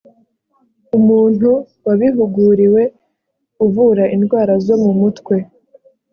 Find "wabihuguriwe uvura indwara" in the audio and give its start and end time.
1.85-4.53